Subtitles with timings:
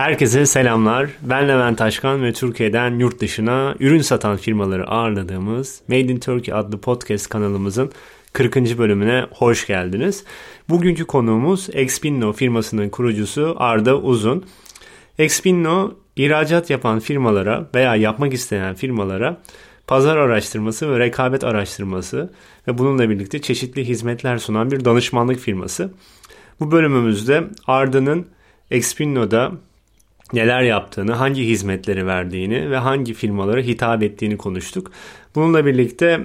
[0.00, 1.10] Herkese selamlar.
[1.22, 6.80] Ben Levent Taşkan ve Türkiye'den yurt dışına ürün satan firmaları ağırladığımız Made in Turkey adlı
[6.80, 7.92] podcast kanalımızın
[8.32, 8.56] 40.
[8.56, 10.24] bölümüne hoş geldiniz.
[10.68, 14.44] Bugünkü konuğumuz Expinno firmasının kurucusu Arda Uzun.
[15.18, 19.40] Expinno ihracat yapan firmalara veya yapmak isteyen firmalara
[19.86, 22.32] pazar araştırması ve rekabet araştırması
[22.68, 25.92] ve bununla birlikte çeşitli hizmetler sunan bir danışmanlık firması.
[26.60, 28.26] Bu bölümümüzde Arda'nın
[28.70, 29.52] Expinno'da
[30.32, 34.92] neler yaptığını, hangi hizmetleri verdiğini ve hangi firmalara hitap ettiğini konuştuk.
[35.34, 36.20] Bununla birlikte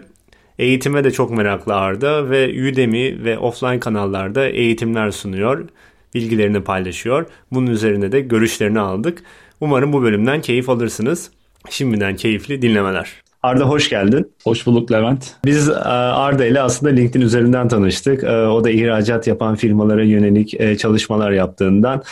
[0.60, 5.70] eğitime de çok meraklı Arda ve Udemy ve offline kanallarda eğitimler sunuyor,
[6.14, 7.26] bilgilerini paylaşıyor.
[7.52, 9.24] Bunun üzerine de görüşlerini aldık.
[9.62, 11.32] Umarım bu bölümden keyif alırsınız.
[11.70, 13.25] Şimdiden keyifli dinlemeler.
[13.46, 14.32] Arda hoş geldin.
[14.44, 15.36] Hoş bulduk Levent.
[15.46, 18.24] Biz e, Arda ile aslında LinkedIn üzerinden tanıştık.
[18.24, 22.04] E, o da ihracat yapan firmalara yönelik e, çalışmalar yaptığından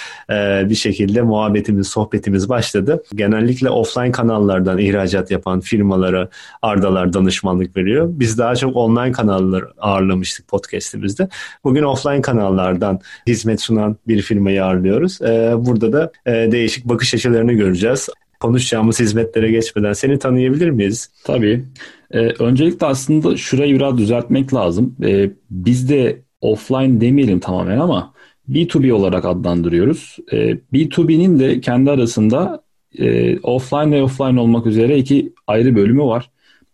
[0.70, 3.04] bir şekilde muhabbetimiz, sohbetimiz başladı.
[3.16, 6.30] Genellikle offline kanallardan ihracat yapan firmalara
[6.62, 8.08] Ardalar danışmanlık veriyor.
[8.10, 11.28] Biz daha çok online kanallar ağırlamıştık podcastimizde.
[11.64, 15.20] Bugün offline kanallardan hizmet sunan bir firmayı ağırlıyoruz.
[15.66, 16.12] Burada da
[16.52, 18.10] değişik bakış açılarını göreceğiz
[18.44, 21.10] konuşacağımız hizmetlere geçmeden seni tanıyabilir miyiz?
[21.24, 21.66] Tabii.
[22.12, 24.96] Ee, öncelikle aslında şurayı biraz düzeltmek lazım.
[25.04, 28.14] Ee, biz de offline demeyelim tamamen ama
[28.50, 30.18] B2B olarak adlandırıyoruz.
[30.32, 32.64] Ee, B2B'nin de kendi arasında
[33.00, 36.30] e, offline ve offline olmak üzere iki ayrı bölümü var.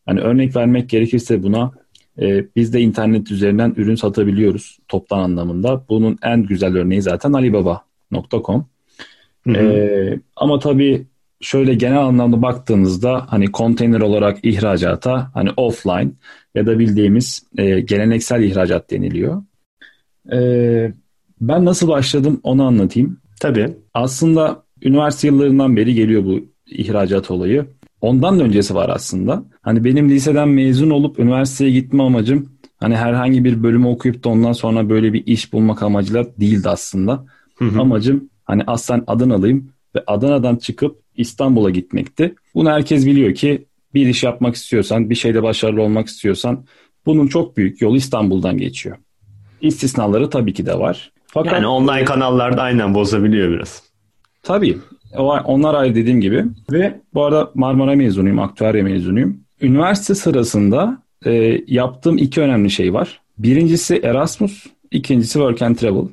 [0.08, 1.72] Yani örnek vermek gerekirse buna
[2.22, 5.86] e, biz de internet üzerinden ürün satabiliyoruz toptan anlamında.
[5.90, 8.66] Bunun en güzel örneği zaten alibaba.com.
[9.56, 11.06] Ee, ama tabii
[11.42, 16.12] şöyle genel anlamda baktığınızda hani konteyner olarak ihracata hani offline
[16.56, 19.44] ya da bildiğimiz e, geleneksel ihracat deniliyor.
[20.32, 20.40] E,
[21.42, 23.18] ben nasıl başladım onu anlatayım.
[23.40, 23.74] Tabii.
[23.94, 27.66] Aslında üniversite yıllarından beri geliyor bu ihracat olayı.
[28.02, 29.44] Ondan da öncesi var aslında.
[29.62, 34.54] Hani benim liseden mezun olup üniversiteye gitme amacım hani herhangi bir bölümü okuyup da ondan
[34.54, 37.26] sonra böyle bir iş bulmak amacıyla değildi aslında.
[37.56, 37.82] Hı hı.
[37.82, 42.36] Amacım hani aslen Adanalıyım ve Adana'dan çıkıp İstanbul'a gitmekti.
[42.56, 46.66] Bunu herkes biliyor ki bir iş yapmak istiyorsan, bir şeyde başarılı olmak istiyorsan
[47.06, 48.98] bunun çok büyük yolu İstanbul'dan geçiyor.
[49.62, 51.12] İstisnaları tabii ki de var.
[51.28, 53.84] Fakat, yani online kanallarda aynen bozabiliyor biraz.
[54.44, 54.78] Tabii.
[55.46, 56.46] Onlar ayrı dediğim gibi.
[56.72, 59.40] Ve bu arada Marmara mezunuyum, aktuarya mezunuyum.
[59.62, 63.22] Üniversite sırasında e, yaptığım iki önemli şey var.
[63.38, 66.08] Birincisi Erasmus, ikincisi Work and Travel.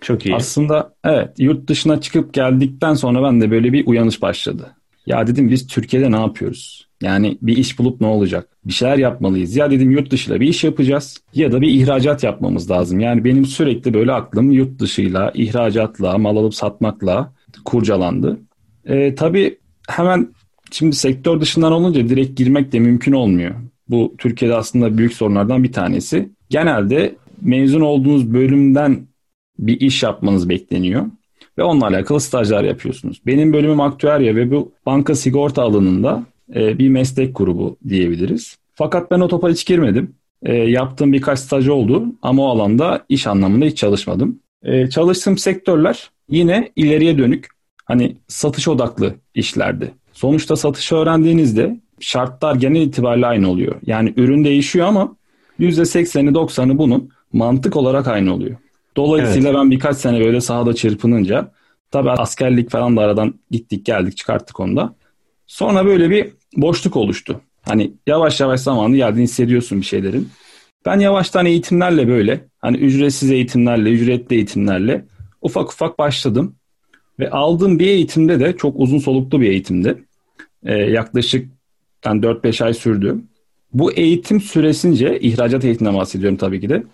[0.00, 0.34] Çok iyi.
[0.34, 4.70] Aslında evet yurt dışına çıkıp geldikten sonra ben de böyle bir uyanış başladı.
[5.06, 6.90] Ya dedim biz Türkiye'de ne yapıyoruz?
[7.02, 8.48] Yani bir iş bulup ne olacak?
[8.64, 9.56] Bir şeyler yapmalıyız.
[9.56, 13.00] Ya dedim yurt dışıyla bir iş yapacağız ya da bir ihracat yapmamız lazım.
[13.00, 17.32] Yani benim sürekli böyle aklım yurt dışıyla, ihracatla, mal alıp satmakla
[17.64, 18.40] kurcalandı.
[18.84, 20.34] E, tabii hemen
[20.70, 23.54] şimdi sektör dışından olunca direkt girmek de mümkün olmuyor.
[23.88, 26.30] Bu Türkiye'de aslında büyük sorunlardan bir tanesi.
[26.50, 29.09] Genelde mezun olduğunuz bölümden
[29.60, 31.06] bir iş yapmanız bekleniyor
[31.58, 33.20] ve onunla alakalı stajlar yapıyorsunuz.
[33.26, 36.22] Benim bölümüm aktüerya ve bu banka sigorta alanında
[36.54, 38.56] e, bir meslek grubu diyebiliriz.
[38.74, 40.14] Fakat ben o topa hiç girmedim.
[40.42, 44.38] E, yaptığım birkaç staj oldu ama o alanda iş anlamında hiç çalışmadım.
[44.62, 47.48] E, çalıştığım sektörler yine ileriye dönük
[47.84, 49.90] hani satış odaklı işlerdi.
[50.12, 53.74] Sonuçta satışı öğrendiğinizde şartlar genel itibariyle aynı oluyor.
[53.86, 55.16] Yani ürün değişiyor ama
[55.60, 58.56] %80'i 90'ı bunun mantık olarak aynı oluyor.
[58.96, 59.58] Dolayısıyla evet.
[59.58, 61.52] ben birkaç sene böyle sahada çırpınınca
[61.90, 64.94] tabii askerlik falan da aradan gittik geldik çıkarttık onu da.
[65.46, 67.40] Sonra böyle bir boşluk oluştu.
[67.62, 70.28] Hani yavaş yavaş zamanı geldiğini hissediyorsun bir şeylerin.
[70.86, 75.04] Ben yavaştan eğitimlerle böyle hani ücretsiz eğitimlerle, ücretli eğitimlerle
[75.42, 76.56] ufak ufak başladım.
[77.18, 80.04] Ve aldığım bir eğitimde de çok uzun soluklu bir eğitimdi.
[80.64, 81.50] Ee, yaklaşık
[82.04, 83.18] yani 4-5 ay sürdü.
[83.72, 86.84] Bu eğitim süresince ihracat eğitimden bahsediyorum tabii ki de.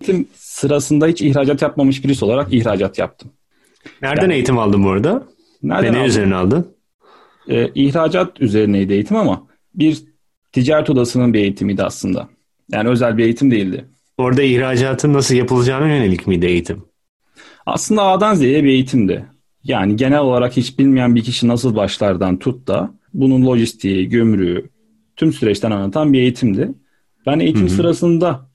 [0.00, 3.30] Eğitim sırasında hiç ihracat yapmamış birisi olarak ihracat yaptım.
[4.02, 5.22] Nereden yani, eğitim aldın bu arada?
[5.62, 6.76] Nereden Ve ne üzerine aldın?
[7.48, 10.02] Ee, ihracat üzerineydi eğitim ama bir
[10.52, 12.28] ticaret odasının bir eğitimiydi aslında.
[12.72, 13.84] Yani özel bir eğitim değildi.
[14.18, 16.84] Orada ihracatın nasıl yapılacağına yönelik miydi eğitim?
[17.66, 19.26] Aslında A'dan Z'ye bir eğitimdi.
[19.64, 24.70] Yani genel olarak hiç bilmeyen bir kişi nasıl başlardan tut da bunun lojistiği, gömrüğü,
[25.16, 26.74] tüm süreçten anlatan bir eğitimdi.
[27.26, 27.70] Ben eğitim Hı-hı.
[27.70, 28.47] sırasında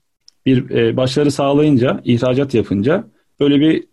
[0.45, 3.07] bir e, başarı sağlayınca, ihracat yapınca
[3.39, 3.83] böyle bir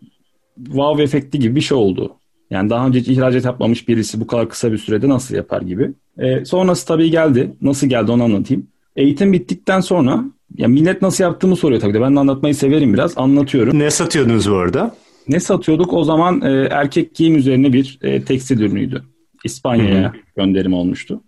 [0.65, 2.15] wow efekti gibi bir şey oldu.
[2.49, 5.91] Yani daha önce hiç ihracat yapmamış birisi bu kadar kısa bir sürede nasıl yapar gibi.
[6.19, 7.53] E, sonrası tabii geldi.
[7.61, 8.67] Nasıl geldi onu anlatayım.
[8.95, 10.23] Eğitim bittikten sonra
[10.57, 12.01] ya millet nasıl yaptığımı soruyor tabii de.
[12.01, 13.17] Ben de anlatmayı severim biraz.
[13.17, 13.79] Anlatıyorum.
[13.79, 14.95] Ne satıyordunuz bu arada?
[15.27, 15.93] Ne satıyorduk?
[15.93, 19.03] O zaman e, erkek giyim üzerine bir e, tekstil ürünüydü.
[19.43, 21.21] İspanya'ya gönderim olmuştu.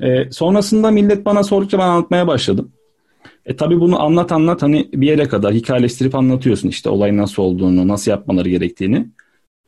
[0.00, 2.72] E, sonrasında millet bana sordukça ben anlatmaya başladım.
[3.46, 7.88] E tabii bunu anlat anlat hani bir yere kadar hikayeleştirip anlatıyorsun işte olay nasıl olduğunu,
[7.88, 9.06] nasıl yapmaları gerektiğini.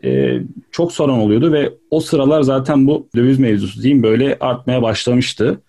[0.05, 0.41] E,
[0.71, 5.61] çok soran oluyordu ve o sıralar zaten bu döviz mevzusu diyeyim böyle artmaya başlamıştı.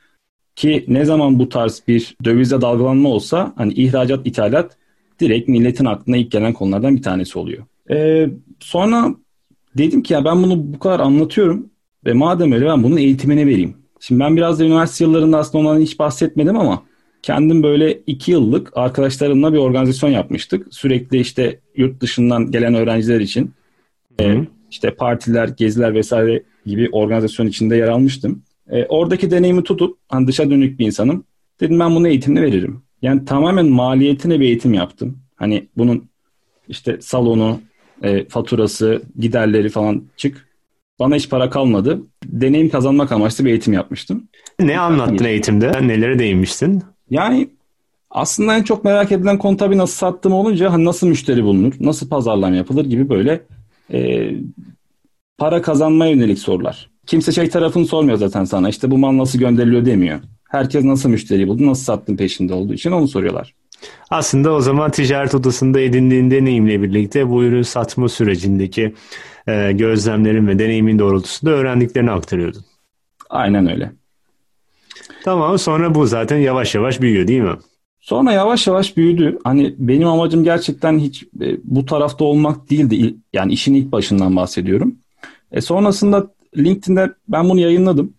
[0.56, 4.78] Ki ne zaman bu tarz bir dövizde dalgalanma olsa hani ihracat, ithalat
[5.20, 7.64] direkt milletin aklına ilk gelen konulardan bir tanesi oluyor.
[7.90, 8.30] Ee,
[8.60, 9.16] sonra
[9.78, 11.70] dedim ki ya ben bunu bu kadar anlatıyorum
[12.06, 13.78] ve madem öyle ben bunun eğitimini vereyim.
[14.00, 16.89] Şimdi ben biraz da üniversite yıllarında aslında ondan hiç bahsetmedim ama
[17.22, 20.68] kendim böyle iki yıllık arkadaşlarımla bir organizasyon yapmıştık.
[20.72, 23.54] Sürekli işte yurt dışından gelen öğrenciler için
[24.20, 24.38] e,
[24.72, 28.44] işte partiler, geziler vesaire gibi organizasyon içinde yer almıştım.
[28.70, 31.24] E, oradaki deneyimi tutup hani dışa dönük bir insanım.
[31.60, 32.82] Dedim ben bunu eğitimini veririm.
[33.02, 35.18] Yani tamamen maliyetine bir eğitim yaptım.
[35.36, 36.10] Hani bunun
[36.68, 37.62] işte salonu,
[38.04, 40.50] e, faturası, giderleri falan çık.
[41.00, 42.02] Bana hiç para kalmadı.
[42.26, 44.28] Deneyim kazanmak amaçlı bir eğitim yapmıştım.
[44.60, 45.72] Ne anlattın eğitimde?
[45.88, 46.84] Nelere değinmiştin?
[47.10, 47.50] Yani
[48.10, 52.10] aslında en çok merak edilen konu tabii nasıl sattım olunca hani nasıl müşteri bulunur, nasıl
[52.10, 53.42] pazarlama yapılır gibi böyle
[53.94, 54.32] e,
[55.38, 56.90] para kazanmaya yönelik sorular.
[57.06, 58.70] Kimse şey tarafını sormuyor zaten sana.
[58.70, 60.20] İşte bu mal nasıl gönderiliyor demiyor.
[60.50, 63.56] Herkes nasıl müşteri buldu, nasıl sattın peşinde olduğu için onu soruyorlar.
[64.10, 68.94] Aslında o zaman ticaret odasında edindiğin deneyimle birlikte bu ürün satma sürecindeki
[69.48, 72.66] e, gözlemlerin ve deneyimin doğrultusunda öğrendiklerini aktarıyordun.
[73.30, 73.92] Aynen öyle.
[75.24, 77.56] Tamam sonra bu zaten yavaş yavaş büyüyor değil mi?
[78.00, 79.40] Sonra yavaş yavaş büyüdü.
[79.44, 83.16] Hani benim amacım gerçekten hiç e, bu tarafta olmak değildi.
[83.34, 84.96] Yani işin ilk başından bahsediyorum.
[85.52, 86.28] E sonrasında
[86.58, 88.14] LinkedIn'de ben bunu yayınladım.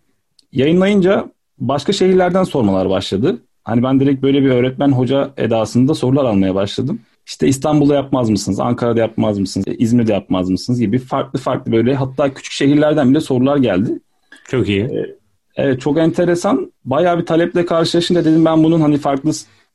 [0.52, 3.43] Yayınlayınca başka şehirlerden sormalar başladı.
[3.64, 7.00] Hani ben direkt böyle bir öğretmen hoca edasında sorular almaya başladım.
[7.26, 8.61] İşte İstanbul'da yapmaz mısınız?
[8.61, 9.67] Ankara'da yapmaz mısınız?
[9.79, 10.81] İzmir'de yapmaz mısınız?
[10.81, 14.00] gibi farklı farklı böyle hatta küçük şehirlerden bile sorular geldi.
[14.49, 14.82] Çok iyi.
[14.82, 15.20] Ee,
[15.56, 16.73] evet çok enteresan.
[16.85, 19.31] Bayağı bir taleple karşılaşınca dedim ben bunun hani farklı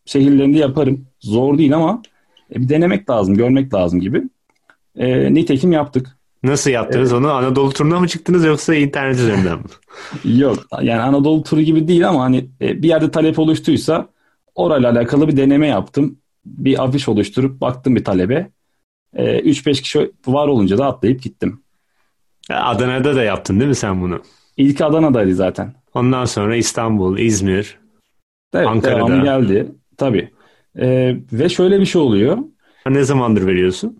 [0.05, 1.07] şehirlerinde yaparım.
[1.19, 2.01] Zor değil ama
[2.55, 4.23] e, bir denemek lazım, görmek lazım gibi.
[4.95, 6.17] E, nitekim yaptık.
[6.43, 7.21] Nasıl yaptınız evet.
[7.21, 7.31] onu?
[7.31, 9.65] Anadolu turuna mı çıktınız yoksa internet üzerinden mi?
[10.39, 14.07] Yok yani Anadolu turu gibi değil ama hani e, bir yerde talep oluştuysa
[14.55, 16.17] orayla alakalı bir deneme yaptım.
[16.45, 18.49] Bir afiş oluşturup baktım bir talebe.
[19.15, 21.61] 3-5 e, kişi var olunca da atlayıp gittim.
[22.49, 24.21] Adana'da da yaptın değil mi sen bunu?
[24.57, 25.73] İlk Adana'daydı zaten.
[25.93, 27.79] Ondan sonra İstanbul, İzmir,
[28.53, 28.97] evet, Ankara'da.
[28.97, 29.71] devamı geldi.
[29.97, 30.29] Tabii.
[30.79, 32.37] Ee, ve şöyle bir şey oluyor.
[32.89, 33.99] Ne zamandır veriyorsun?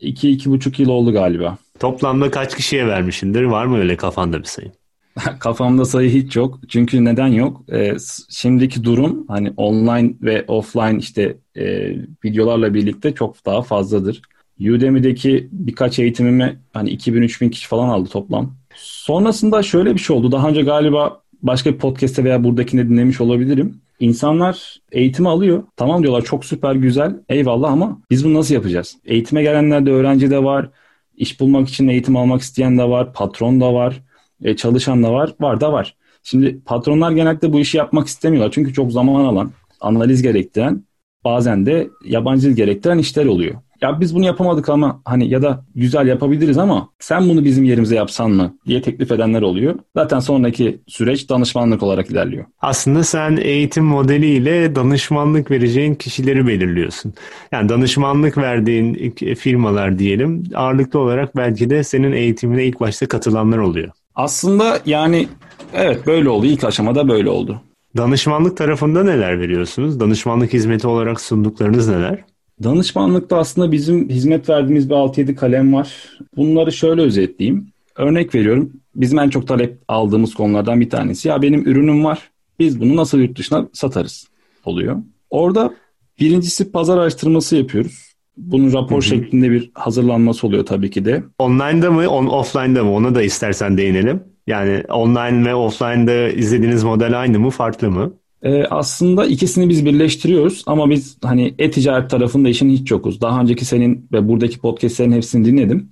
[0.00, 1.58] İki, iki buçuk yıl oldu galiba.
[1.78, 3.42] Toplamda kaç kişiye vermişindir?
[3.42, 4.72] Var mı öyle kafanda bir sayı?
[5.38, 6.60] Kafamda sayı hiç yok.
[6.68, 7.62] Çünkü neden yok?
[7.72, 7.96] Ee,
[8.30, 11.94] şimdiki durum hani online ve offline işte e,
[12.24, 14.22] videolarla birlikte çok daha fazladır.
[14.60, 18.56] Udemy'deki birkaç eğitimimi hani 2000-3000 kişi falan aldı toplam.
[18.76, 20.32] Sonrasında şöyle bir şey oldu.
[20.32, 23.80] Daha önce galiba başka bir podcast'te veya buradakinde dinlemiş olabilirim.
[24.00, 25.64] İnsanlar eğitimi alıyor.
[25.76, 28.96] Tamam diyorlar çok süper güzel eyvallah ama biz bunu nasıl yapacağız?
[29.04, 30.70] Eğitime gelenler de öğrenci de var.
[31.16, 33.12] İş bulmak için eğitim almak isteyen de var.
[33.12, 34.02] Patron da var.
[34.42, 35.34] E, çalışan da var.
[35.40, 35.96] Var da var.
[36.22, 38.52] Şimdi patronlar genellikle bu işi yapmak istemiyorlar.
[38.52, 40.84] Çünkü çok zaman alan, analiz gerektiren,
[41.24, 45.64] bazen de yabancı dil gerektiren işler oluyor ya biz bunu yapamadık ama hani ya da
[45.74, 49.74] güzel yapabiliriz ama sen bunu bizim yerimize yapsan mı diye teklif edenler oluyor.
[49.96, 52.44] Zaten sonraki süreç danışmanlık olarak ilerliyor.
[52.60, 57.14] Aslında sen eğitim modeliyle danışmanlık vereceğin kişileri belirliyorsun.
[57.52, 63.90] Yani danışmanlık verdiğin firmalar diyelim ağırlıklı olarak belki de senin eğitimine ilk başta katılanlar oluyor.
[64.14, 65.28] Aslında yani
[65.74, 66.46] evet böyle oldu.
[66.46, 67.60] İlk aşamada böyle oldu.
[67.96, 70.00] Danışmanlık tarafında neler veriyorsunuz?
[70.00, 72.24] Danışmanlık hizmeti olarak sunduklarınız neler?
[72.62, 76.18] Danışmanlıkta aslında bizim hizmet verdiğimiz bir 6-7 kalem var.
[76.36, 77.68] Bunları şöyle özetleyeyim.
[77.96, 78.72] Örnek veriyorum.
[78.96, 81.28] Bizim en çok talep aldığımız konulardan bir tanesi.
[81.28, 82.30] Ya benim ürünüm var.
[82.58, 84.28] Biz bunu nasıl yurt dışına satarız
[84.64, 84.96] oluyor.
[85.30, 85.74] Orada
[86.20, 88.14] birincisi pazar araştırması yapıyoruz.
[88.36, 89.02] Bunun rapor hı hı.
[89.02, 91.24] şeklinde bir hazırlanması oluyor tabii ki de.
[91.38, 92.92] Online'da mı, on, offline'da mı?
[92.92, 94.22] Ona da istersen değinelim.
[94.46, 98.12] Yani online ve offline'da izlediğiniz model aynı mı, farklı mı?
[98.44, 103.20] Ee, aslında ikisini biz birleştiriyoruz ama biz hani e-ticaret tarafında işin hiç yokuz.
[103.20, 105.88] Daha önceki senin ve buradaki podcastlerin hepsini dinledim.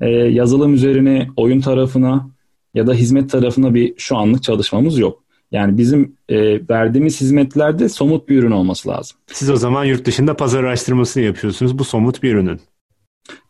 [0.00, 2.30] Ee, yazılım üzerine oyun tarafına
[2.74, 5.24] ya da hizmet tarafına bir şu anlık çalışmamız yok.
[5.52, 9.16] Yani bizim e, verdiğimiz hizmetlerde somut bir ürün olması lazım.
[9.32, 12.60] Siz o zaman yurt dışında pazar araştırmasını yapıyorsunuz bu somut bir ürünün.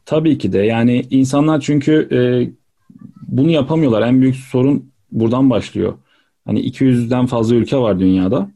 [0.07, 2.19] Tabii ki de yani insanlar çünkü e,
[3.29, 4.03] bunu yapamıyorlar.
[4.03, 5.95] En büyük sorun buradan başlıyor.
[6.45, 8.51] Hani 200'den fazla ülke var dünyada.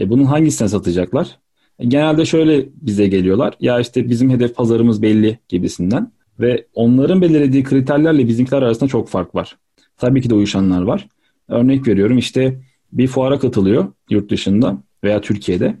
[0.00, 1.38] E, bunun hangisine satacaklar?
[1.78, 3.54] E, genelde şöyle bize geliyorlar.
[3.60, 6.12] Ya işte bizim hedef pazarımız belli gibisinden.
[6.40, 9.56] Ve onların belirlediği kriterlerle bizimkiler arasında çok fark var.
[9.96, 11.08] Tabii ki de uyuşanlar var.
[11.48, 12.60] Örnek veriyorum işte
[12.92, 15.76] bir fuara katılıyor yurt dışında veya Türkiye'de.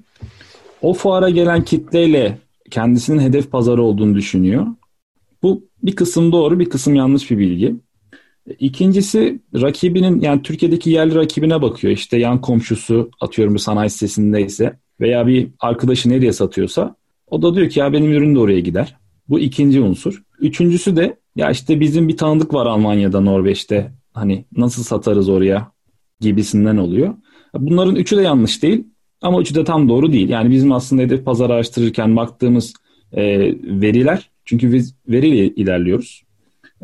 [0.82, 2.38] O fuara gelen kitleyle
[2.70, 4.66] kendisinin hedef pazarı olduğunu düşünüyor.
[5.42, 7.76] Bu bir kısım doğru bir kısım yanlış bir bilgi.
[8.58, 11.92] İkincisi rakibinin yani Türkiye'deki yerli rakibine bakıyor.
[11.92, 16.96] İşte yan komşusu atıyorum bir sanayi sitesindeyse veya bir arkadaşı nereye satıyorsa
[17.26, 18.96] o da diyor ki ya benim ürün de oraya gider.
[19.28, 20.22] Bu ikinci unsur.
[20.40, 23.92] Üçüncüsü de ya işte bizim bir tanıdık var Almanya'da, Norveç'te.
[24.12, 25.72] Hani nasıl satarız oraya
[26.20, 27.14] gibisinden oluyor.
[27.54, 28.84] Bunların üçü de yanlış değil
[29.22, 30.28] ama üçü de tam doğru değil.
[30.28, 32.74] Yani bizim aslında hedef pazar araştırırken baktığımız
[33.12, 33.22] e,
[33.62, 36.22] veriler çünkü biz veriyle ilerliyoruz.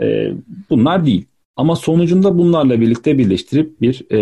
[0.01, 0.33] E,
[0.71, 1.27] bunlar değil.
[1.61, 4.21] Ama sonucunda bunlarla birlikte birleştirip bir e,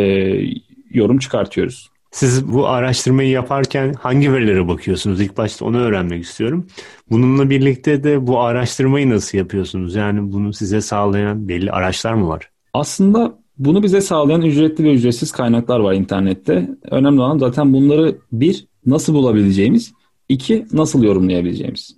[0.91, 1.91] yorum çıkartıyoruz.
[2.11, 5.21] Siz bu araştırmayı yaparken hangi verilere bakıyorsunuz?
[5.21, 6.67] İlk başta onu öğrenmek istiyorum.
[7.11, 9.95] Bununla birlikte de bu araştırmayı nasıl yapıyorsunuz?
[9.95, 12.51] Yani bunu size sağlayan belli araçlar mı var?
[12.75, 16.69] Aslında bunu bize sağlayan ücretli ve ücretsiz kaynaklar var internette.
[16.91, 19.93] Önemli olan zaten bunları bir, nasıl bulabileceğimiz,
[20.29, 21.97] iki, nasıl yorumlayabileceğimiz.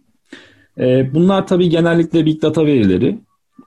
[0.78, 3.18] Ee, bunlar tabii genellikle big data verileri.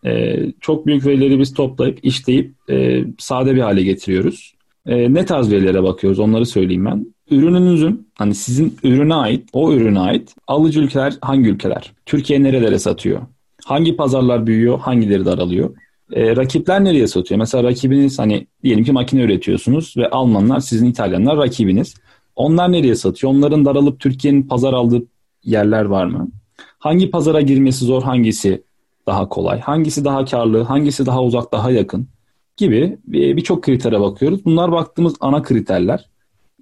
[0.05, 4.53] Ee, çok büyük verileri biz toplayıp, işleyip e, sade bir hale getiriyoruz.
[4.85, 7.05] E, ne tarz verilere bakıyoruz onları söyleyeyim ben.
[7.29, 11.91] Ürününüzün hani sizin ürüne ait, o ürüne ait alıcı ülkeler hangi ülkeler?
[12.05, 13.21] Türkiye nerelere satıyor?
[13.65, 15.75] Hangi pazarlar büyüyor, hangileri daralıyor?
[16.13, 17.39] E, rakipler nereye satıyor?
[17.39, 21.95] Mesela rakibiniz hani diyelim ki makine üretiyorsunuz ve Almanlar sizin İtalyanlar rakibiniz.
[22.35, 23.33] Onlar nereye satıyor?
[23.33, 25.03] Onların daralıp Türkiye'nin pazar aldığı
[25.43, 26.27] yerler var mı?
[26.79, 28.63] Hangi pazara girmesi zor, hangisi
[29.07, 29.59] daha kolay?
[29.59, 32.07] Hangisi daha karlı, hangisi daha uzak, daha yakın?
[32.57, 34.45] gibi birçok kritere bakıyoruz.
[34.45, 36.09] Bunlar baktığımız ana kriterler.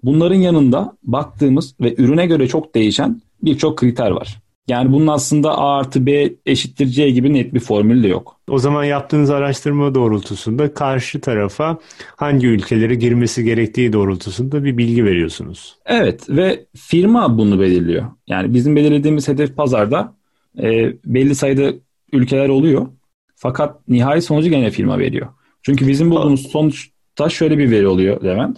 [0.04, 4.42] Bunların yanında baktığımız ve ürüne göre çok değişen birçok kriter var.
[4.68, 8.40] Yani bunun aslında A artı B eşittir C gibi net bir formül de yok.
[8.50, 11.78] O zaman yaptığınız araştırma doğrultusunda karşı tarafa
[12.16, 15.76] hangi ülkelere girmesi gerektiği doğrultusunda bir bilgi veriyorsunuz.
[15.86, 18.06] Evet ve firma bunu belirliyor.
[18.28, 20.16] Yani bizim belirlediğimiz hedef pazarda
[20.62, 21.74] e, belli sayıda
[22.14, 22.88] ülkeler oluyor.
[23.36, 25.28] Fakat nihai sonucu gene firma veriyor.
[25.62, 28.58] Çünkü bizim bulduğumuz sonuçta şöyle bir veri oluyor Levent.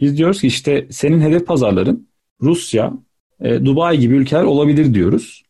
[0.00, 2.08] Biz diyoruz ki işte senin hedef pazarların
[2.42, 2.92] Rusya,
[3.40, 5.42] e, Dubai gibi ülkeler olabilir diyoruz.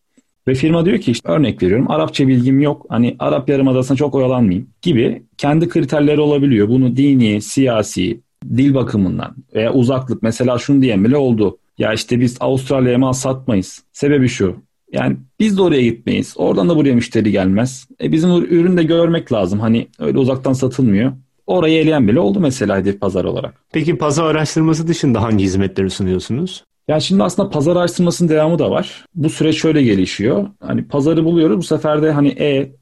[0.48, 2.86] Ve firma diyor ki işte örnek veriyorum Arapça bilgim yok.
[2.88, 6.68] Hani Arap Yarımadası'na çok oyalanmayayım gibi kendi kriterleri olabiliyor.
[6.68, 11.58] Bunu dini, siyasi, dil bakımından veya uzaklık mesela şunu diyen bile oldu.
[11.78, 13.82] Ya işte biz Avustralya'ya mal satmayız.
[13.92, 14.56] Sebebi şu.
[14.92, 16.34] Yani biz de oraya gitmeyiz.
[16.36, 17.88] Oradan da buraya müşteri gelmez.
[18.02, 19.60] E bizim ürünü de görmek lazım.
[19.60, 21.12] Hani öyle uzaktan satılmıyor.
[21.46, 23.54] Orayı eleyen bile oldu mesela hedef pazar olarak.
[23.72, 26.64] Peki pazar araştırması dışında hangi hizmetleri sunuyorsunuz?
[26.88, 29.04] Ya şimdi aslında pazar araştırmasının devamı da var.
[29.14, 30.48] Bu süreç şöyle gelişiyor.
[30.60, 31.56] Hani pazarı buluyoruz.
[31.56, 32.72] Bu sefer de hani e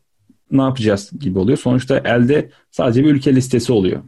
[0.50, 1.58] ne yapacağız gibi oluyor.
[1.58, 4.02] Sonuçta elde sadece bir ülke listesi oluyor.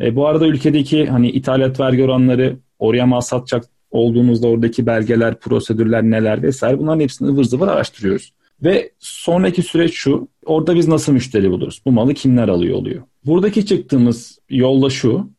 [0.00, 6.02] E, bu arada ülkedeki hani ithalat vergi oranları oraya mal satacak olduğumuzda oradaki belgeler, prosedürler
[6.02, 8.32] neler vesaire bunların hepsini ıvır zıvır araştırıyoruz.
[8.64, 11.82] Ve sonraki süreç şu, orada biz nasıl müşteri buluruz?
[11.86, 13.02] Bu malı kimler alıyor oluyor?
[13.24, 15.30] Buradaki çıktığımız yolda şu,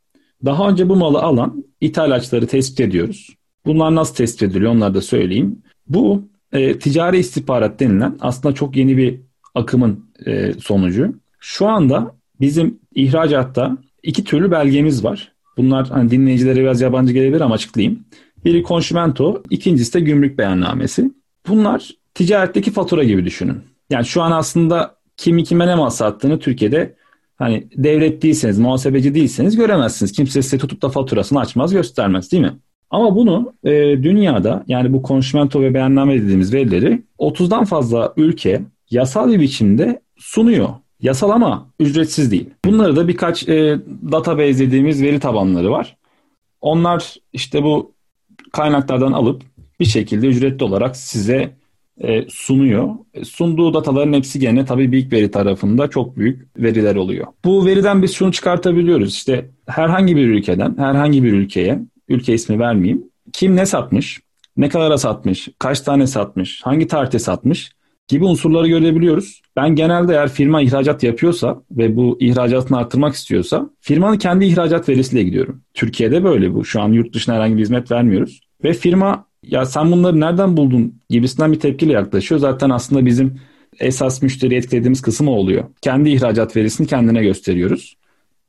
[0.45, 3.29] daha önce bu malı alan ithalatçıları tespit ediyoruz.
[3.65, 5.61] Bunlar nasıl tespit ediliyor onları da söyleyeyim.
[5.87, 9.19] Bu e, ticari istihbarat denilen aslında çok yeni bir
[9.55, 11.13] akımın e, sonucu.
[11.39, 15.31] Şu anda bizim ihracatta iki türlü belgemiz var.
[15.57, 17.99] Bunlar hani dinleyicilere biraz yabancı gelebilir ama açıklayayım.
[18.45, 21.11] Biri konşimento, ikincisi de gümrük beyannamesi.
[21.47, 23.57] Bunlar ticaretteki fatura gibi düşünün.
[23.89, 26.95] Yani şu an aslında kimi kime ne mal sattığını Türkiye'de
[27.35, 30.11] hani devlet değilseniz, muhasebeci değilseniz göremezsiniz.
[30.11, 32.53] Kimse size tutup da faturasını açmaz, göstermez değil mi?
[32.89, 33.71] Ama bunu e,
[34.03, 40.69] dünyada yani bu konşimento ve beyanname dediğimiz verileri 30'dan fazla ülke yasal bir biçimde sunuyor.
[41.01, 42.49] Yasal ama ücretsiz değil.
[42.65, 43.79] Bunları da birkaç e,
[44.11, 45.97] database dediğimiz veri tabanları var.
[46.61, 47.91] Onlar işte bu
[48.51, 49.43] kaynaklardan alıp
[49.79, 51.55] bir şekilde ücretli olarak size
[52.01, 52.89] e, sunuyor.
[53.13, 57.27] E, sunduğu dataların hepsi gene tabii Big Veri tarafında çok büyük veriler oluyor.
[57.45, 59.13] Bu veriden biz şunu çıkartabiliyoruz.
[59.13, 61.79] İşte herhangi bir ülkeden herhangi bir ülkeye,
[62.09, 63.03] ülke ismi vermeyeyim,
[63.33, 64.21] kim ne satmış,
[64.57, 67.71] ne kadara satmış, kaç tane satmış, hangi tarihte satmış
[68.11, 69.41] gibi unsurları görebiliyoruz.
[69.55, 75.23] Ben genelde eğer firma ihracat yapıyorsa ve bu ihracatını arttırmak istiyorsa firmanın kendi ihracat verisiyle
[75.23, 75.61] gidiyorum.
[75.73, 76.65] Türkiye'de böyle bu.
[76.65, 78.41] Şu an yurt dışına herhangi bir hizmet vermiyoruz.
[78.63, 82.41] Ve firma ya sen bunları nereden buldun gibisinden bir tepkiyle yaklaşıyor.
[82.41, 83.39] Zaten aslında bizim
[83.79, 85.63] esas müşteri etkilediğimiz kısım o oluyor.
[85.81, 87.97] Kendi ihracat verisini kendine gösteriyoruz.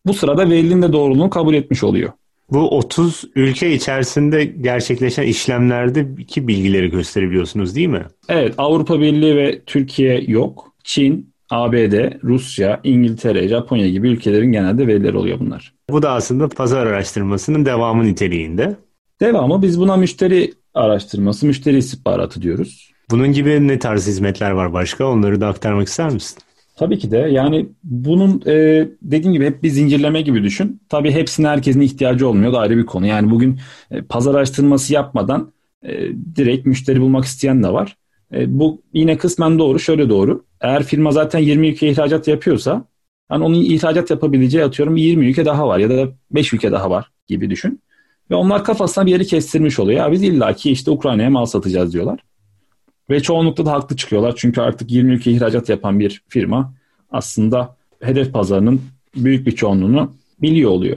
[0.07, 2.13] Bu sırada verinin de doğruluğunu kabul etmiş oluyor.
[2.51, 8.05] Bu 30 ülke içerisinde gerçekleşen işlemlerde iki bilgileri gösterebiliyorsunuz değil mi?
[8.29, 10.73] Evet Avrupa Birliği ve Türkiye yok.
[10.85, 15.73] Çin, ABD, Rusya, İngiltere, Japonya gibi ülkelerin genelde verileri oluyor bunlar.
[15.91, 18.77] Bu da aslında pazar araştırmasının devamı niteliğinde.
[19.21, 22.93] Devamı biz buna müşteri araştırması, müşteri istihbaratı diyoruz.
[23.11, 25.07] Bunun gibi ne tarz hizmetler var başka?
[25.07, 26.39] Onları da aktarmak ister misin?
[26.77, 27.17] Tabii ki de.
[27.17, 30.81] Yani bunun e, dediğim gibi hep bir zincirleme gibi düşün.
[30.89, 33.07] Tabii hepsine herkesin ihtiyacı olmuyor da ayrı bir konu.
[33.07, 33.59] Yani bugün
[33.91, 35.53] e, pazar araştırması yapmadan
[35.83, 37.97] e, direkt müşteri bulmak isteyen de var.
[38.35, 39.79] E, bu yine kısmen doğru.
[39.79, 40.45] Şöyle doğru.
[40.61, 42.85] Eğer firma zaten 20 ülke ihracat yapıyorsa
[43.29, 47.11] hani onun ihracat yapabileceği atıyorum 20 ülke daha var ya da 5 ülke daha var
[47.29, 47.81] gibi düşün.
[48.31, 49.99] Ve onlar kafasına bir yeri kestirmiş oluyor.
[49.99, 52.21] Ya biz illaki işte Ukrayna'ya mal satacağız diyorlar.
[53.11, 54.35] Ve çoğunlukla da haklı çıkıyorlar.
[54.37, 56.75] Çünkü artık 20 ülke ihracat yapan bir firma
[57.11, 58.81] aslında hedef pazarının
[59.17, 60.97] büyük bir çoğunluğunu biliyor oluyor.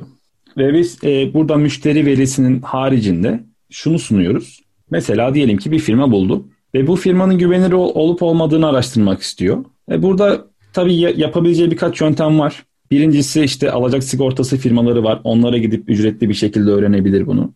[0.57, 4.61] Ve biz e, burada müşteri verisinin haricinde şunu sunuyoruz.
[4.91, 9.65] Mesela diyelim ki bir firma buldu ve bu firmanın güvenilir olup olmadığını araştırmak istiyor.
[9.91, 12.63] E burada tabii yapabileceği birkaç yöntem var.
[12.91, 15.21] Birincisi işte alacak sigortası firmaları var.
[15.23, 17.53] Onlara gidip ücretli bir şekilde öğrenebilir bunu.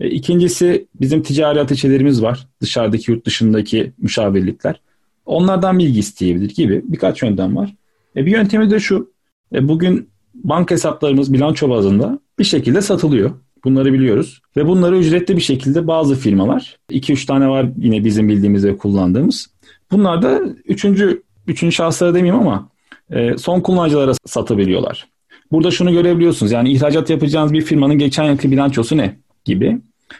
[0.00, 2.46] E, ikincisi bizim ticari ateşelerimiz var.
[2.60, 4.80] Dışarıdaki yurt dışındaki müşavirlikler.
[5.26, 7.74] Onlardan bilgi isteyebilir gibi birkaç yöntem var.
[8.16, 9.10] E, bir yöntemi de şu.
[9.54, 13.30] E, bugün banka hesaplarımız bilanço bazında bir şekilde satılıyor.
[13.64, 14.40] Bunları biliyoruz.
[14.56, 19.46] Ve bunları ücretli bir şekilde bazı firmalar, 2-3 tane var yine bizim bildiğimiz ve kullandığımız.
[19.90, 22.68] Bunlar da üçüncü, üçüncü şahıslara demeyeyim ama
[23.10, 25.08] e, son kullanıcılara satabiliyorlar.
[25.52, 26.52] Burada şunu görebiliyorsunuz.
[26.52, 29.78] Yani ihracat yapacağınız bir firmanın geçen yılki bilançosu ne gibi.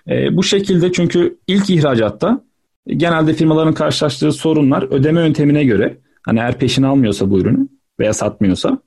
[0.08, 2.44] E, bu şekilde çünkü ilk ihracatta
[2.86, 7.68] genelde firmaların karşılaştığı sorunlar ödeme yöntemine göre hani eğer peşin almıyorsa bu ürünü
[8.00, 8.78] veya satmıyorsa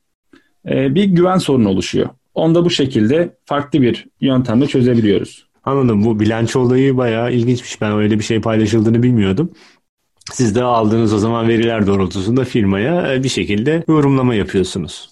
[0.69, 2.09] e, bir güven sorunu oluşuyor.
[2.33, 5.47] Onu da bu şekilde farklı bir yöntemle çözebiliyoruz.
[5.63, 6.05] Anladım.
[6.05, 7.81] Bu bilanço olayı bayağı ilginçmiş.
[7.81, 9.51] Ben öyle bir şey paylaşıldığını bilmiyordum.
[10.31, 15.09] Siz de aldığınız o zaman veriler doğrultusunda firmaya e, bir şekilde yorumlama yapıyorsunuz.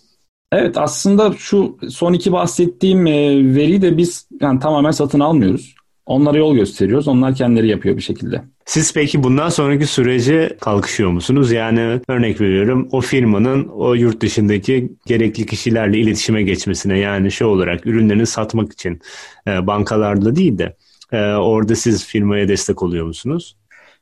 [0.52, 3.14] Evet aslında şu son iki bahsettiğim e,
[3.56, 5.76] veriyi de biz yani tamamen satın almıyoruz.
[6.06, 7.08] Onlara yol gösteriyoruz.
[7.08, 8.42] Onlar kendileri yapıyor bir şekilde.
[8.66, 11.52] Siz peki bundan sonraki sürece kalkışıyor musunuz?
[11.52, 17.88] Yani örnek veriyorum o firmanın o yurt dışındaki gerekli kişilerle iletişime geçmesine yani şey olarak
[17.88, 19.02] ürünlerini satmak için
[19.48, 20.76] e, bankalarla değil de
[21.12, 23.56] e, orada siz firmaya destek oluyor musunuz?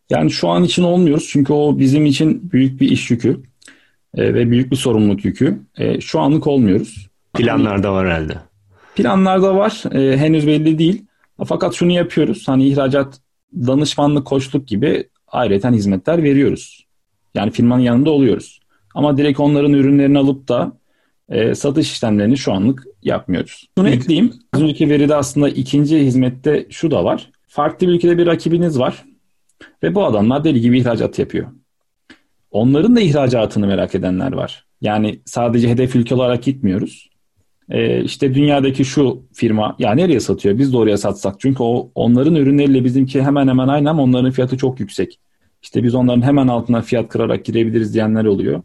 [0.10, 3.38] Yani şu an için olmuyoruz çünkü o bizim için büyük bir iş yükü
[4.16, 5.60] e, ve büyük bir sorumluluk yükü.
[5.78, 7.08] E, şu anlık olmuyoruz.
[7.34, 8.34] Planlarda var herhalde.
[8.96, 9.84] Planlarda var.
[9.92, 11.06] E, henüz belli değil.
[11.46, 12.48] Fakat şunu yapıyoruz.
[12.48, 13.20] Hani ihracat,
[13.54, 16.86] danışmanlık, koçluk gibi ayrıca hizmetler veriyoruz.
[17.36, 18.60] Yani firmanın yanında oluyoruz.
[18.96, 20.78] Ama direkt onların ürünlerini alıp da
[21.30, 23.68] e, satış işlemlerini şu anlık yapmıyoruz.
[23.78, 24.34] Bunu ekleyeyim.
[24.54, 27.32] Az önceki veride aslında ikinci hizmette şu da var.
[27.48, 29.06] Farklı bir ülkede bir rakibiniz var.
[29.84, 31.48] Ve bu adamlar deli gibi ihracat yapıyor.
[32.52, 34.66] Onların da ihracatını merak edenler var.
[34.82, 37.09] Yani sadece hedef ülke olarak gitmiyoruz.
[37.70, 41.40] Ee, işte dünyadaki şu firma ya nereye satıyor biz de oraya satsak.
[41.40, 45.20] Çünkü o onların ürünleriyle bizimki hemen hemen aynı ama onların fiyatı çok yüksek.
[45.62, 48.62] İşte biz onların hemen altına fiyat kırarak girebiliriz diyenler oluyor.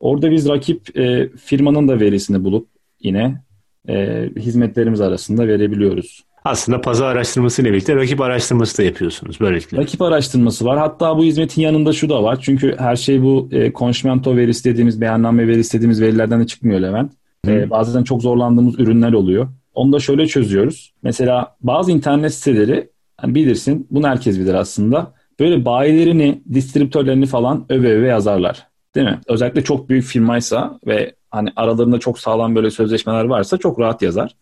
[0.00, 2.68] Orada biz rakip e, firmanın da verisini bulup
[3.00, 3.42] yine
[3.88, 6.24] e, hizmetlerimiz arasında verebiliyoruz.
[6.44, 9.78] Aslında pazar araştırması ile birlikte rakip araştırması da yapıyorsunuz böylelikle.
[9.78, 10.78] Rakip araştırması var.
[10.78, 12.38] Hatta bu hizmetin yanında şu da var.
[12.40, 17.12] Çünkü her şey bu e, konşmento verisi dediğimiz, beyanname verisi dediğimiz verilerden de çıkmıyor Levent.
[17.48, 19.48] E, bazen çok zorlandığımız ürünler oluyor.
[19.74, 20.92] Onu da şöyle çözüyoruz.
[21.02, 25.12] Mesela bazı internet siteleri hani bilirsin, bunu herkes bilir aslında.
[25.40, 28.66] Böyle bayilerini, distribütörlerini falan öve öve yazarlar.
[28.94, 29.20] Değil mi?
[29.28, 34.36] Özellikle çok büyük firmaysa ve hani aralarında çok sağlam böyle sözleşmeler varsa çok rahat yazar.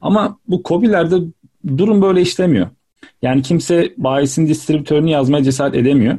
[0.00, 1.16] Ama bu COBİ'lerde
[1.78, 2.66] durum böyle işlemiyor.
[3.22, 6.18] Yani kimse bayisin distribütörünü yazmaya cesaret edemiyor.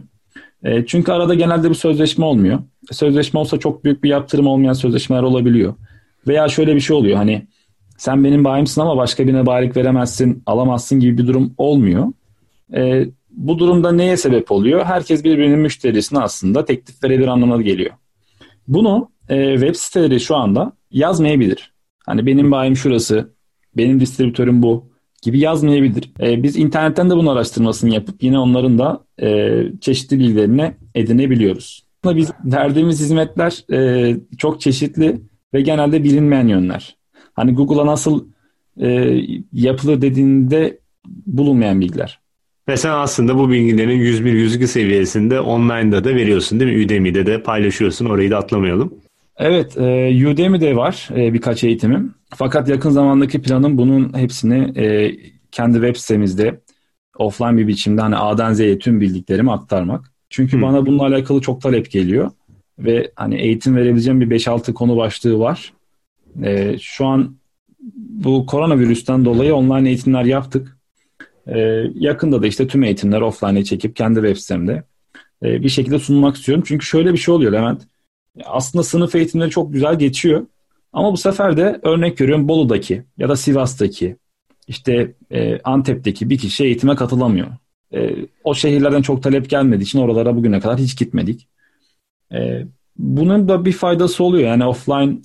[0.64, 2.60] E, çünkü arada genelde bir sözleşme olmuyor.
[2.92, 5.74] Sözleşme olsa çok büyük bir yaptırım olmayan sözleşmeler olabiliyor.
[6.28, 7.48] Veya şöyle bir şey oluyor hani
[7.98, 12.08] sen benim bayimsin ama başka birine bayilik veremezsin, alamazsın gibi bir durum olmuyor.
[12.74, 14.86] E, bu durumda neye sebep oluyor?
[14.86, 17.92] Herkes birbirinin müşterisine aslında teklif verebilir anlamına geliyor.
[18.68, 21.74] Bunu e, web siteleri şu anda yazmayabilir.
[22.06, 23.34] Hani benim bayim şurası,
[23.78, 24.90] benim distribütörüm bu
[25.22, 26.12] gibi yazmayabilir.
[26.22, 31.88] E, biz internetten de bunun araştırmasını yapıp yine onların da e, çeşitli bilgilerini edinebiliyoruz.
[32.06, 35.22] Biz verdiğimiz hizmetler e, çok çeşitli
[35.54, 36.98] ve genelde bilinmeyen yönler.
[37.34, 38.26] Hani Google'a nasıl
[38.82, 39.20] e,
[39.54, 42.20] yapılır dediğinde bulunmayan bilgiler.
[42.68, 46.86] Ve sen aslında bu bilgilerin 101-102 seviyesinde online'da da veriyorsun değil mi?
[46.86, 48.06] Udemy'de de paylaşıyorsun.
[48.06, 48.94] Orayı da atlamayalım.
[49.38, 52.14] Evet, e, Udemy'de var e, birkaç eğitimim.
[52.36, 55.16] Fakat yakın zamandaki planım bunun hepsini e,
[55.52, 56.62] kendi web sitemizde
[57.18, 60.12] offline bir biçimde hani A'dan Z'ye tüm bildiklerimi aktarmak.
[60.30, 60.62] Çünkü hmm.
[60.62, 62.32] bana bununla alakalı çok talep geliyor.
[62.80, 65.74] Ve hani eğitim verebileceğim bir 5-6 konu başlığı var.
[66.44, 67.36] E, şu an
[67.96, 70.78] bu koronavirüsten dolayı online eğitimler yaptık.
[71.48, 71.60] E,
[71.94, 74.84] yakında da işte tüm eğitimler offline'e çekip kendi web sitemde
[75.44, 76.64] e, bir şekilde sunmak istiyorum.
[76.68, 77.82] Çünkü şöyle bir şey oluyor Levent.
[78.46, 80.46] Aslında sınıf eğitimleri çok güzel geçiyor.
[80.94, 84.18] Ama bu sefer de örnek görüyorum Bolu'daki ya da Sivas'taki
[84.68, 87.48] işte e, Antep'teki bir kişi eğitime katılamıyor.
[87.94, 91.48] E, o şehirlerden çok talep gelmediği için oralara bugüne kadar hiç gitmedik.
[92.34, 92.66] E,
[92.98, 94.48] bunun da bir faydası oluyor.
[94.48, 95.18] Yani offline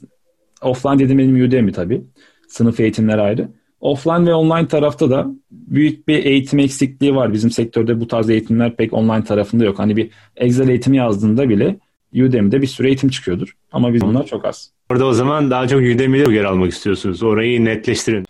[0.62, 2.04] offline dediğim benim Udemy tabii.
[2.48, 3.48] Sınıf eğitimler ayrı.
[3.80, 7.32] Offline ve online tarafta da büyük bir eğitim eksikliği var.
[7.32, 9.78] Bizim sektörde bu tarz eğitimler pek online tarafında yok.
[9.78, 11.76] Hani bir Excel eğitimi yazdığında bile
[12.14, 13.56] Udemy'de bir sürü eğitim çıkıyordur.
[13.72, 14.70] Ama biz bunlar çok az.
[14.90, 17.22] Orada o zaman daha çok Udemy'de yer almak istiyorsunuz.
[17.22, 18.24] Orayı netleştirin.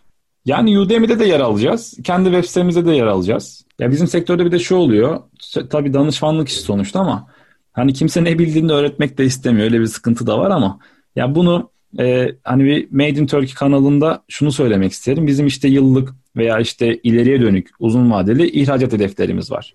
[0.45, 1.99] Yani Udemy'de de yer alacağız.
[2.05, 3.65] Kendi web sitemizde de yer alacağız.
[3.79, 5.21] Ya bizim sektörde bir de şu oluyor.
[5.71, 7.29] Tabii danışmanlık işi sonuçta ama
[7.73, 9.65] hani kimse ne bildiğini öğretmek de istemiyor.
[9.65, 10.79] Öyle bir sıkıntı da var ama
[11.17, 15.27] ya bunu e, hani bir Made in Turkey kanalında şunu söylemek isterim.
[15.27, 19.75] Bizim işte yıllık veya işte ileriye dönük uzun vadeli ihracat hedeflerimiz var.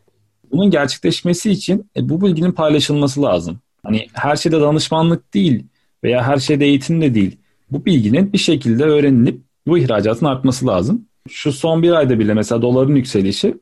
[0.52, 3.60] Bunun gerçekleşmesi için e, bu bilginin paylaşılması lazım.
[3.84, 5.66] Hani her şeyde danışmanlık değil
[6.04, 7.38] veya her şeyde eğitim de değil.
[7.72, 11.06] Bu bilginin bir şekilde öğrenilip bu ihracatın artması lazım.
[11.30, 13.56] Şu son bir ayda bile mesela doların yükselişi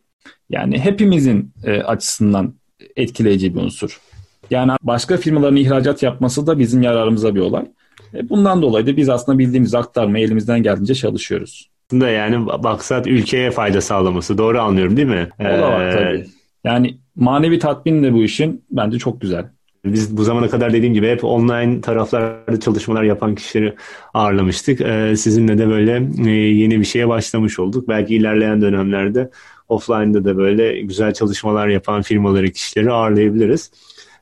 [0.49, 2.53] yani hepimizin e, açısından
[2.95, 3.99] etkileyici bir unsur.
[4.49, 7.65] Yani başka firmaların ihracat yapması da bizim yararımıza bir olay.
[8.13, 11.69] E, bundan dolayı da biz aslında bildiğimiz aktarmaya elimizden geldiğince çalışıyoruz.
[11.87, 14.37] Aslında yani maksat ülkeye fayda sağlaması.
[14.37, 15.29] Doğru anlıyorum değil mi?
[15.39, 16.25] O da var ee, tabii.
[16.63, 19.45] Yani manevi tatmin de bu işin bence çok güzel.
[19.85, 23.75] Biz bu zamana kadar dediğim gibi hep online taraflarda çalışmalar yapan kişileri
[24.13, 24.81] ağırlamıştık.
[24.81, 27.87] Ee, sizinle de böyle e, yeni bir şeye başlamış olduk.
[27.87, 29.29] Belki ilerleyen dönemlerde
[29.69, 33.71] offline'da da böyle güzel çalışmalar yapan firmaları, kişileri ağırlayabiliriz.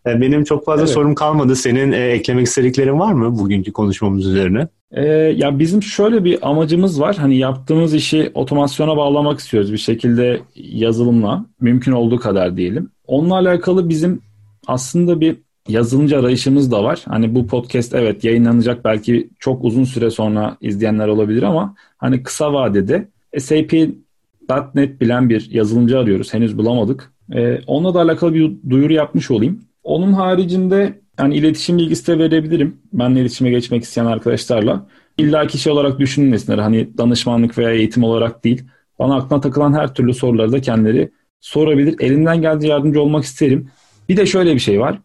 [0.08, 0.94] Ee, benim çok fazla evet.
[0.94, 1.56] sorum kalmadı.
[1.56, 4.68] Senin e, eklemek istediklerin var mı bugünkü konuşmamız üzerine?
[4.92, 7.16] Ee, ya bizim şöyle bir amacımız var.
[7.16, 11.46] Hani yaptığımız işi otomasyona bağlamak istiyoruz bir şekilde yazılımla.
[11.62, 12.90] Mümkün olduğu kadar diyelim.
[13.08, 14.22] Onunla alakalı bizim
[14.68, 15.38] aslında bir
[15.68, 17.02] yazılımcı arayışımız da var.
[17.08, 22.54] Hani bu podcast evet yayınlanacak belki çok uzun süre sonra izleyenler olabilir ama hani kısa
[22.54, 26.34] vadede SAP.NET bilen bir yazılımcı arıyoruz.
[26.34, 27.14] Henüz bulamadık.
[27.34, 29.62] Ee, onunla da alakalı bir duyuru yapmış olayım.
[29.84, 32.78] Onun haricinde yani iletişim bilgisi de verebilirim.
[32.94, 34.88] Benle iletişime geçmek isteyen arkadaşlarla.
[35.18, 36.58] İlla kişi olarak düşünmesinler.
[36.58, 38.64] Hani danışmanlık veya eğitim olarak değil.
[39.00, 41.96] Bana aklına takılan her türlü soruları da kendileri sorabilir.
[42.00, 43.70] Elimden geldiği yardımcı olmak isterim.
[44.10, 45.00] Bir de şöyle bir şey var.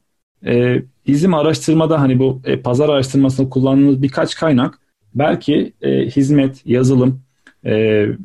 [0.46, 4.78] Ee, bizim araştırmada hani bu e, pazar araştırmasında kullandığımız birkaç kaynak
[5.14, 7.22] belki e, hizmet, yazılım
[7.64, 7.74] e,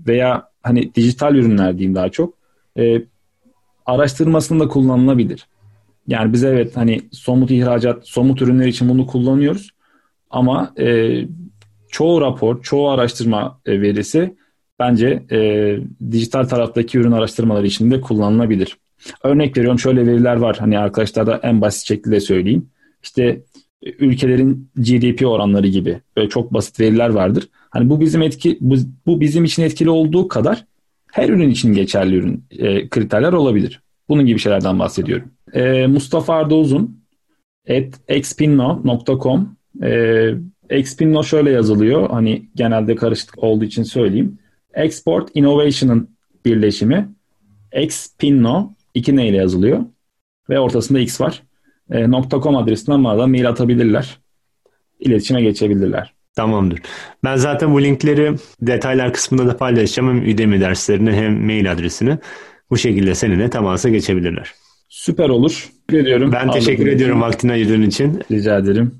[0.07, 2.33] veya hani dijital ürünler diyeyim daha çok
[2.77, 3.01] e,
[3.85, 5.47] araştırmasında kullanılabilir.
[6.07, 9.69] Yani biz evet hani somut ihracat, somut ürünler için bunu kullanıyoruz.
[10.29, 11.19] Ama e,
[11.89, 14.35] çoğu rapor, çoğu araştırma e, verisi
[14.79, 15.77] bence e,
[16.11, 18.77] dijital taraftaki ürün araştırmaları için de kullanılabilir.
[19.23, 20.57] Örnek veriyorum şöyle veriler var.
[20.59, 22.69] Hani arkadaşlar da en basit şekilde söyleyeyim.
[23.03, 23.23] İşte
[23.83, 27.49] e, ülkelerin GDP oranları gibi böyle çok basit veriler vardır.
[27.69, 30.65] Hani bu bizim etki bu, bu bizim için etkili olduğu kadar
[31.11, 33.82] her ürün için geçerli ürün e, kriterler olabilir.
[34.09, 35.31] Bunun gibi şeylerden bahsediyorum.
[35.53, 37.03] E, Mustafa Arda Uzun
[37.69, 40.29] at expinno.com e,
[40.69, 42.09] Expinno şöyle yazılıyor.
[42.09, 44.37] Hani genelde karışık olduğu için söyleyeyim.
[44.73, 46.09] Export Innovation'ın
[46.45, 47.09] birleşimi.
[47.71, 49.79] Expinno iki neyle yazılıyor.
[50.49, 51.43] Ve ortasında X var.
[51.91, 52.07] E,
[52.43, 54.17] .com adresinden bana da mail atabilirler.
[54.99, 56.13] İletişime geçebilirler.
[56.35, 56.81] Tamamdır.
[57.23, 60.09] Ben zaten bu linkleri detaylar kısmında da paylaşacağım.
[60.09, 62.17] Hem Udemy derslerini hem mail adresini.
[62.69, 64.51] Bu şekilde seninle temasa geçebilirler.
[64.89, 65.69] Süper olur.
[65.93, 66.31] Ediyorum.
[66.31, 68.21] Ben teşekkür ediyorum vaktini ayırdığın için.
[68.31, 68.95] Rica ederim.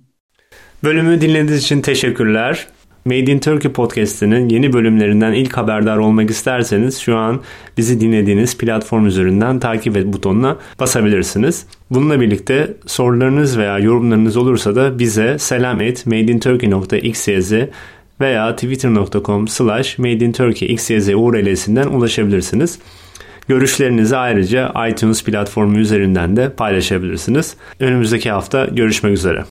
[0.84, 2.68] Bölümü dinlediğiniz için teşekkürler.
[3.06, 7.42] Made in Turkey podcast'inin yeni bölümlerinden ilk haberdar olmak isterseniz şu an
[7.78, 11.66] bizi dinlediğiniz platform üzerinden takip et butonuna basabilirsiniz.
[11.90, 17.54] Bununla birlikte sorularınız veya yorumlarınız olursa da bize selam et madeinturkey.xyz
[18.22, 22.80] veya twitter.com slash madeinturkeyxyz URL'sinden ulaşabilirsiniz.
[23.48, 27.56] Görüşlerinizi ayrıca iTunes platformu üzerinden de paylaşabilirsiniz.
[27.80, 29.42] Önümüzdeki hafta görüşmek üzere.